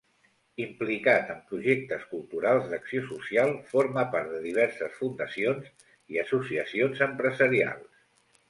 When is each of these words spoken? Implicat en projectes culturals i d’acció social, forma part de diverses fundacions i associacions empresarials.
Implicat 0.63 1.27
en 1.33 1.43
projectes 1.51 2.07
culturals 2.13 2.65
i 2.65 2.71
d’acció 2.71 3.03
social, 3.11 3.53
forma 3.75 4.07
part 4.17 4.33
de 4.33 4.41
diverses 4.49 4.97
fundacions 5.03 5.71
i 6.15 6.23
associacions 6.27 7.05
empresarials. 7.11 7.89